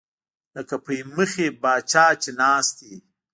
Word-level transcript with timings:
لکه 0.55 0.75
پۍ 0.85 0.99
مخی 1.15 1.47
پاچا 1.61 2.05
چې 2.21 2.29
ناست 2.41 2.75
وي 2.87 2.97